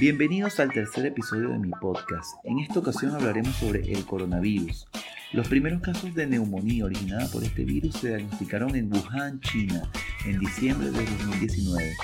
[0.00, 2.36] Bienvenidos al tercer episodio de mi podcast.
[2.44, 4.86] En esta ocasión hablaremos sobre el coronavirus.
[5.32, 9.90] Los primeros casos de neumonía originada por este virus se diagnosticaron en Wuhan, China,
[10.24, 11.96] en diciembre de 2019.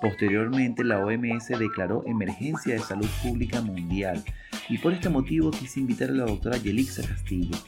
[0.00, 4.24] Posteriormente, la OMS declaró emergencia de salud pública mundial
[4.70, 7.58] y por este motivo quise invitar a la doctora Yelixa Castillo,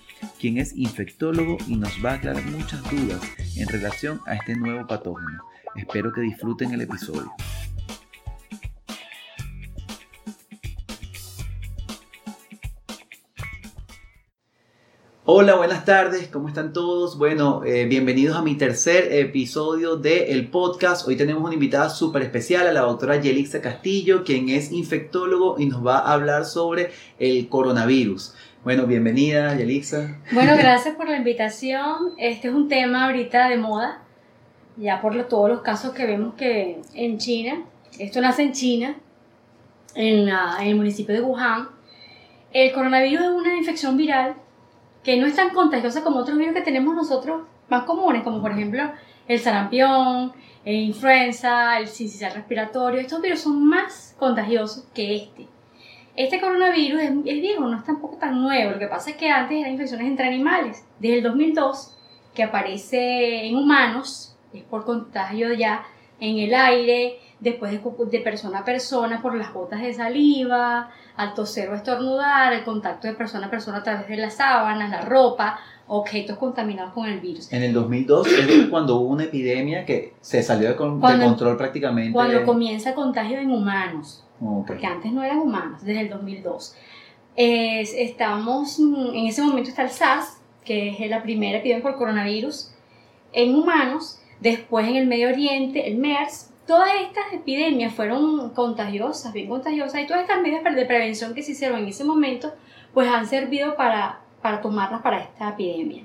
[0.40, 3.20] quien es infectólogo y nos va a aclarar muchas dudas
[3.58, 5.44] en relación a este nuevo patógeno.
[5.76, 7.30] Espero que disfruten el episodio.
[15.26, 17.16] Hola, buenas tardes, ¿cómo están todos?
[17.16, 21.08] Bueno, eh, bienvenidos a mi tercer episodio del podcast.
[21.08, 25.64] Hoy tenemos una invitada súper especial, a la doctora Yelixa Castillo, quien es infectólogo y
[25.64, 28.34] nos va a hablar sobre el coronavirus.
[28.64, 30.20] Bueno, bienvenida, Yelixa.
[30.32, 32.12] Bueno, gracias por la invitación.
[32.18, 34.02] Este es un tema ahorita de moda,
[34.76, 37.64] ya por todos los casos que vemos que en China,
[37.98, 38.96] esto nace en China,
[39.94, 41.70] en, en el municipio de Wuhan.
[42.52, 44.43] El coronavirus es una infección viral
[45.04, 48.52] que no es tan contagiosa como otros virus que tenemos nosotros más comunes, como por
[48.52, 48.90] ejemplo
[49.28, 50.32] el sarampión,
[50.64, 53.00] el influenza, el sincicial respiratorio.
[53.00, 55.46] Estos virus son más contagiosos que este.
[56.16, 58.72] Este coronavirus es, es, viejo, no es tampoco tan nuevo.
[58.72, 60.86] Lo que pasa es que antes eran infecciones entre animales.
[60.98, 61.96] Desde el 2002,
[62.34, 65.84] que aparece en humanos, es por contagio ya
[66.20, 71.34] en el aire, después de, de persona a persona por las gotas de saliva, al
[71.34, 75.02] toser o estornudar, el contacto de persona a persona a través de las sábanas, la
[75.02, 77.52] ropa, objetos contaminados con el virus.
[77.52, 82.12] En el 2002 es cuando hubo una epidemia que se salió de, control prácticamente.
[82.12, 84.24] Cuando comienza el contagio en humanos,
[84.66, 86.74] porque antes no eran humanos, desde el 2002.
[87.36, 92.70] estamos, en ese momento está el SARS, que es la primera epidemia por coronavirus
[93.32, 99.48] en humanos, después en el Medio Oriente, el MERS, todas estas epidemias fueron contagiosas, bien
[99.48, 102.54] contagiosas, y todas estas medidas de prevención que se hicieron en ese momento,
[102.92, 106.04] pues han servido para, para tomarlas para esta epidemia.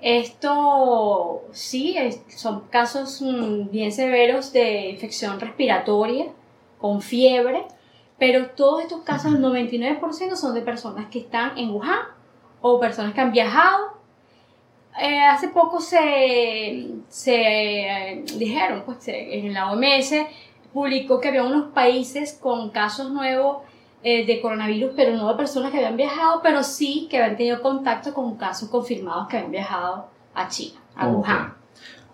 [0.00, 1.96] Esto sí,
[2.28, 6.26] son casos mm, bien severos de infección respiratoria,
[6.78, 7.64] con fiebre,
[8.18, 12.00] pero todos estos casos, el 99% son de personas que están en Wuhan
[12.60, 13.99] o personas que han viajado
[14.98, 20.14] eh, hace poco se, se eh, dijeron, pues en la OMS
[20.72, 23.58] publicó que había unos países con casos nuevos
[24.02, 27.62] eh, de coronavirus, pero no de personas que habían viajado, pero sí que habían tenido
[27.62, 31.54] contacto con casos confirmados que habían viajado a China, a Wuhan.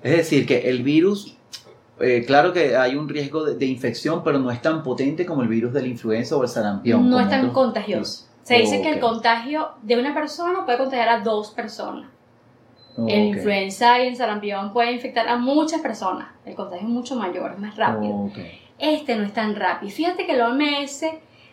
[0.03, 1.37] Es decir, que el virus,
[2.27, 5.73] claro que hay un riesgo de, infección, pero no es tan potente como el virus
[5.73, 7.09] de la influenza o el sarampión.
[7.09, 8.27] No es tan contagioso.
[8.43, 12.16] Se dice que el contagio de una persona puede contagiar a dos personas.
[12.97, 16.29] El influenza y el sarampión puede infectar a muchas personas.
[16.45, 18.31] El contagio es mucho mayor, es más rápido.
[18.79, 19.93] Este no es tan rápido.
[19.93, 21.05] Fíjate que el OMS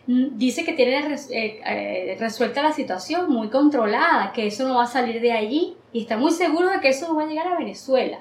[0.06, 4.86] dice que tiene eh, eh, resuelta la situación, muy controlada, que eso no va a
[4.86, 7.58] salir de allí y está muy seguro de que eso no va a llegar a
[7.58, 8.20] Venezuela.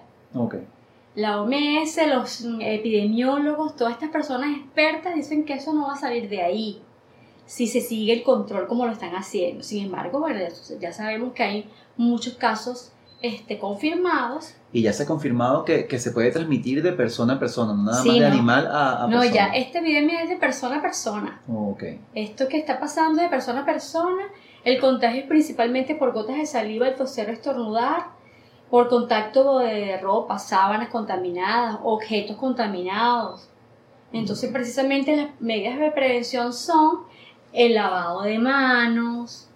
[1.15, 6.27] La OMS, los epidemiólogos, todas estas personas expertas dicen que eso no va a salir
[6.27, 6.81] de ahí
[7.45, 9.63] si se sigue el control como lo están haciendo.
[9.63, 10.25] Sin embargo,
[10.79, 14.53] ya sabemos que hay muchos casos este, confirmados.
[14.73, 17.83] Y ya se ha confirmado que, que, se puede transmitir de persona a persona, no
[17.83, 19.25] nada más de animal a, a no, persona.
[19.25, 21.41] No, ya, esta epidemia es de persona a persona.
[21.47, 22.01] okay.
[22.13, 24.23] Esto que está pasando de persona a persona,
[24.65, 28.07] el contagio es principalmente por gotas de saliva, el toser estornudar,
[28.69, 33.47] por contacto de ropa, sábanas contaminadas, objetos contaminados.
[34.11, 37.03] Entonces, precisamente las medidas de prevención son
[37.53, 39.47] el lavado de manos,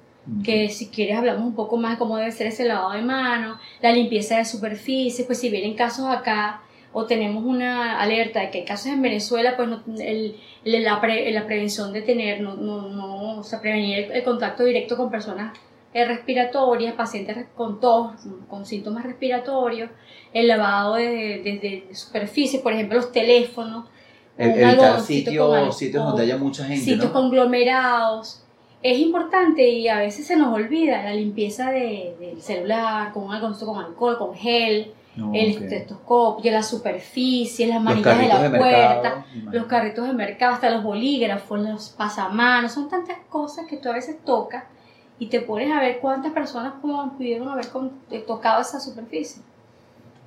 [0.44, 3.60] que si quieres hablamos un poco más de cómo debe ser ese lavado de manos,
[3.82, 6.62] la limpieza de superficies, pues si vienen casos acá
[6.92, 12.02] o tenemos una alerta de que hay casos en Venezuela, pues el, la, prevención de
[12.02, 15.58] tener, no, no, o sea, prevenir el, contacto directo con personas
[15.94, 18.14] eh, respiratorias, pacientes con tos,
[18.50, 19.92] con síntomas respiratorios,
[20.34, 23.86] el lavado de, de, superficies, por ejemplo, los teléfonos.
[24.38, 26.84] El, evitar sitios, sitios donde haya mucha gente.
[26.84, 28.47] Sitios conglomerados
[28.84, 33.78] es importante y a veces se nos olvida la limpieza del celular con un con
[33.78, 34.94] alcohol, con gel,
[35.34, 40.84] el estetoscopio, las superficies, las manitas de la puerta, los carritos de mercado, hasta los
[40.84, 44.64] bolígrafos, los pasamanos, son tantas cosas que tú a veces tocas
[45.18, 47.66] y te pones a ver cuántas personas pudieron haber
[48.12, 49.42] eh, tocado esa superficie.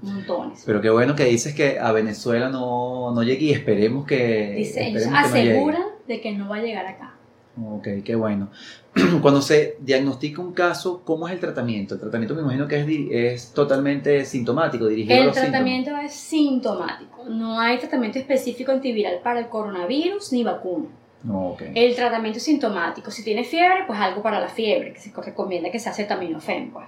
[0.03, 0.63] Montones.
[0.65, 4.55] Pero qué bueno que dices que a Venezuela no, no llegue y esperemos que...
[4.57, 7.15] Dice, aseguran de que no va a llegar acá.
[7.57, 8.49] Ok, qué bueno.
[9.23, 11.95] Cuando se diagnostica un caso, ¿cómo es el tratamiento?
[11.95, 16.13] El tratamiento me imagino que es, es totalmente sintomático, dirigido el a los tratamiento es
[16.13, 17.25] sintomático.
[17.29, 20.87] No hay tratamiento específico antiviral para el coronavirus ni vacuna.
[21.23, 21.63] No, ok.
[21.75, 25.79] El tratamiento sintomático, si tiene fiebre, pues algo para la fiebre, que se recomienda que
[25.79, 26.87] se hace acetaminofén, pues.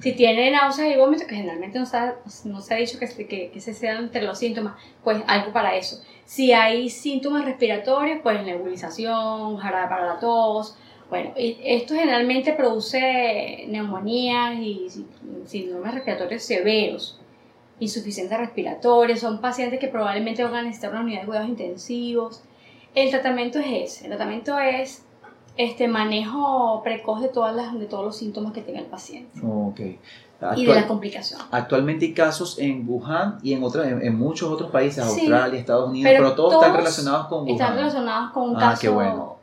[0.00, 3.08] Si tiene náuseas y vómitos, que generalmente no se ha, no se ha dicho que,
[3.26, 6.00] que, que se sean entre los síntomas, pues algo para eso.
[6.24, 10.76] Si hay síntomas respiratorios, pues nebulización, jarabe para la tos.
[11.10, 15.06] Bueno, esto generalmente produce neumonías y sí-
[15.46, 17.20] síndromes respiratorios severos,
[17.80, 22.42] insuficiencia respiratoria, son pacientes que probablemente van a necesitar una unidad de cuidados intensivos.
[22.94, 25.03] El tratamiento es ese, el tratamiento es
[25.56, 29.78] este manejo precoz de, todas las, de todos los síntomas que tenga el paciente Ok.
[29.80, 29.98] y de
[30.40, 31.46] Actual- las complicaciones.
[31.50, 35.20] Actualmente hay casos en Wuhan y en, otros, en, en muchos otros países, Sí.
[35.20, 37.52] Australia, Estados Unidos, Pero pero, todos están todos relacionados con Wuhan.
[37.52, 39.34] Están relacionados con un Ah, caso qué bueno.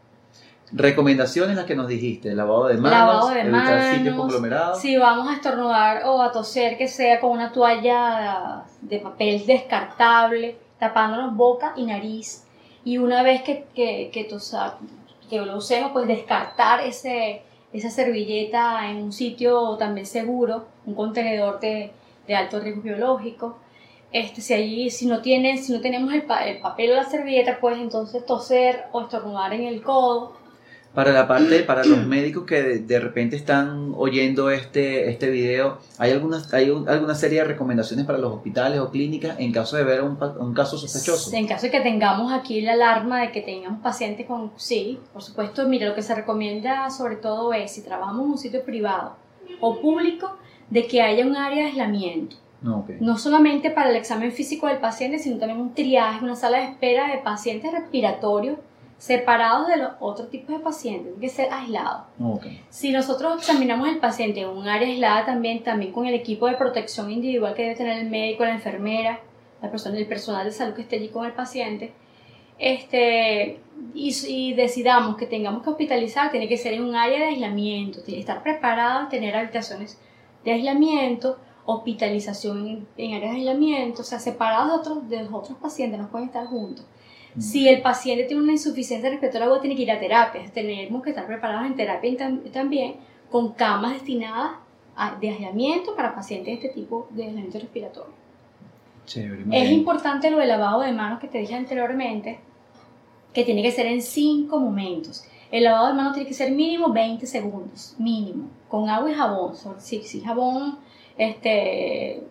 [0.74, 4.80] Recomendaciones las que nos dijiste, lavado de manos, Lavado de evitar sitios manos, conglomerados.
[4.80, 10.57] Si vamos a estornudar o a toser, que sea con una toalla de papel descartable,
[10.80, 12.46] tapándonos boca y nariz.
[12.86, 14.78] Y una vez que, que, que, tosa-
[15.31, 17.42] que lo usemos, pues descartar ese,
[17.72, 21.92] esa servilleta en un sitio también seguro, un contenedor de,
[22.28, 23.57] de alto riesgo biológico.
[24.12, 27.60] Este, si allí, si no tienen, si no tenemos el, el papel o la servilleta,
[27.62, 30.33] pues entonces toser o estornudar en el codo.
[30.94, 35.78] Para la parte, para los médicos que de, de repente están oyendo este, este video,
[35.98, 39.78] ¿hay, algunas, ¿hay un- alguna serie de recomendaciones para los hospitales o clínicas en caso
[39.78, 41.34] de ver un, un caso sospechoso?
[41.36, 44.52] En caso de que tengamos aquí la alarma de que tengamos pacientes con...
[44.58, 48.38] Sí, por supuesto, mira, lo que se recomienda sobre todo es, si trabajamos en un
[48.38, 49.16] sitio privado
[49.62, 50.36] o público,
[50.70, 52.36] de que haya un área de aislamiento.
[52.62, 52.90] No, ok.
[53.00, 56.66] No solamente para el examen físico del paciente, sino también un triaje, una sala de
[56.66, 58.58] espera de pacientes respiratorios
[59.01, 62.03] separados de los otros tipos de pacientes, tienen que ser aislados.
[62.69, 66.53] Si nosotros examinamos el paciente en un área aislada también, también con el equipo de
[66.53, 69.19] protección individual que debe tener el médico, la enfermera,
[69.59, 71.94] la persona, el personal de salud que esté allí con el paciente,
[72.59, 73.59] este,
[73.95, 78.04] y, y decidamos que tengamos que hospitalizar, tiene que ser en un área de aislamiento,
[78.04, 80.00] tiene que estar preparado, tener habitaciones
[80.45, 85.33] de aislamiento, hospitalización en, en áreas de aislamiento, o sea, separados de, otros, de los
[85.33, 86.86] otros pacientes, no pueden estar juntos.
[87.39, 90.42] Si el paciente tiene una insuficiencia respiratoria aguda, tiene que ir a terapia.
[90.54, 92.12] Tenemos que estar preparados en terapia
[92.51, 92.95] también
[93.30, 94.51] con camas destinadas
[94.95, 98.13] a- de aislamiento para pacientes de este tipo de aislamiento respiratorio.
[99.06, 102.39] Chévere, Es importante lo del lavado de manos que te dije anteriormente,
[103.33, 105.24] que tiene que ser en cinco momentos.
[105.51, 109.54] El lavado de manos tiene que ser mínimo 20 segundos, mínimo, con agua y jabón.
[109.80, 110.78] Si, si jabón,
[111.18, 112.24] este,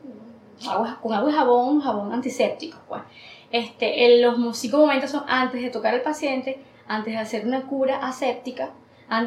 [0.69, 3.02] agua- con agua y jabón, jabón antiséptico, pues.
[3.50, 7.62] Este, el- los cinco momentos son antes de tocar al paciente, antes de hacer una
[7.62, 8.70] cura aséptica,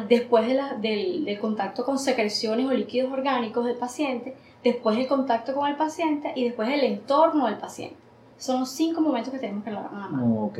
[0.08, 5.68] después del, del contacto con secreciones o líquidos orgánicos del paciente, después del contacto con
[5.68, 7.96] el paciente y después del entorno del paciente.
[8.38, 10.16] Son los cinco momentos que tenemos que lavar la mano.
[10.26, 10.58] No, ok.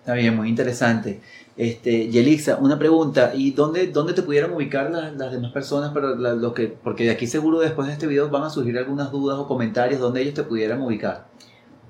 [0.00, 1.20] Está bien, muy interesante.
[1.56, 6.10] Este, Yelixa, una pregunta, ¿y dónde, dónde te pudieran ubicar las, las demás personas para
[6.16, 9.12] la- los que, porque de aquí seguro después de este video van a surgir algunas
[9.12, 11.26] dudas o comentarios donde ellos te pudieran ubicar?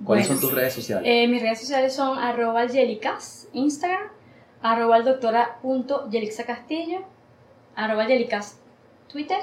[0.05, 1.05] ¿Cuáles Bueno, son tus redes sociales?
[1.07, 4.09] Eh, mis redes sociales son arroba yelicas, Instagram,
[4.63, 7.01] arroba el doctora punto Yelixa Castillo,
[7.77, 8.59] arroba yelicas,
[9.09, 9.39] Twitter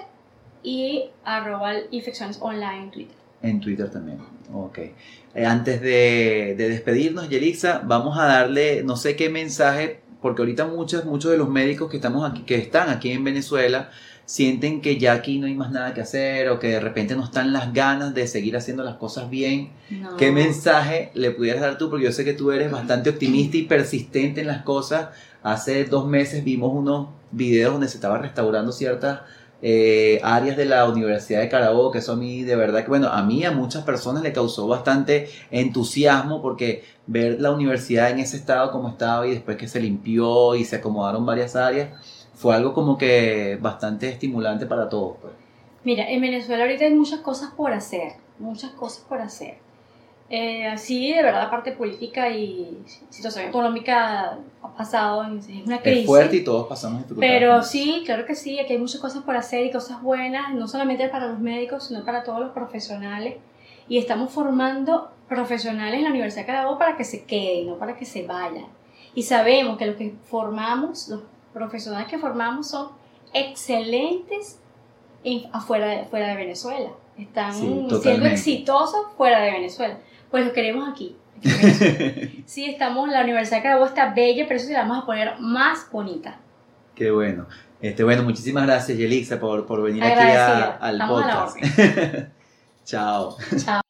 [0.63, 3.15] y arroba infecciones online Twitter.
[3.41, 4.19] En Twitter también.
[4.53, 4.79] Ok.
[4.79, 10.65] Eh, antes de, de despedirnos, Yelixa, vamos a darle no sé qué mensaje, porque ahorita
[10.65, 13.91] muchos, muchos de los médicos que, estamos aquí, que están aquí en Venezuela
[14.29, 17.23] sienten que ya aquí no hay más nada que hacer o que de repente no
[17.23, 19.71] están las ganas de seguir haciendo las cosas bien.
[19.89, 20.17] No.
[20.17, 21.89] ¿Qué mensaje le pudieras dar tú?
[21.89, 25.07] Porque yo sé que tú eres bastante optimista y persistente en las cosas.
[25.41, 29.21] Hace dos meses vimos unos videos donde se estaba restaurando ciertas
[29.63, 33.07] eh, áreas de la Universidad de Carabobo, que eso a mí de verdad que, bueno,
[33.07, 38.37] a mí a muchas personas le causó bastante entusiasmo porque ver la universidad en ese
[38.37, 41.89] estado como estaba y después que se limpió y se acomodaron varias áreas,
[42.39, 45.17] fue algo como que bastante estimulante para todos.
[45.21, 45.33] pues.
[45.83, 49.57] Mira, en Venezuela ahorita hay muchas cosas por hacer, muchas cosas por hacer.
[50.29, 52.77] Eh, así, de verdad, parte política y
[53.09, 56.01] situación económica ha pasado, es una crisis.
[56.01, 57.03] Es fuerte y todos pasamos.
[57.19, 60.65] Pero sí, claro que sí, aquí hay muchas cosas por hacer y cosas buenas, no
[60.69, 63.35] solamente para los médicos, sino para todos los profesionales.
[63.89, 67.97] Y estamos formando profesionales en la Universidad de Carabobo para que se queden, no para
[67.97, 68.67] que se vayan.
[69.13, 71.21] Y sabemos que los que formamos, los
[71.53, 72.89] profesionales que formamos son
[73.33, 74.59] excelentes
[75.23, 76.89] en- afuera de, fuera de Venezuela.
[77.17, 78.33] Están Sí, siendo totalmente.
[78.35, 79.97] exitosos fuera de Venezuela.
[80.31, 81.15] Pues los queremos aquí.
[82.45, 85.39] Sí, estamos, la Universidad de Carabobo está bella, pero eso sí la vamos a poner
[85.39, 86.37] más bonita.
[86.95, 87.45] Qué bueno.
[87.81, 92.27] Este, bueno, muchísimas gracias, Yelixa, por, por venir aquí a- al Estamos a la podcast.
[92.85, 93.37] Chao.
[93.63, 93.88] Chao.